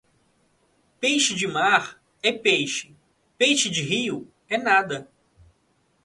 Peixe 0.99 1.35
de 1.35 1.45
mar 1.47 2.01
é 2.23 2.31
peixe, 2.31 2.95
peixe 3.37 3.69
de 3.69 3.83
rio 3.83 4.27
é 4.49 4.57
nada. 4.57 5.07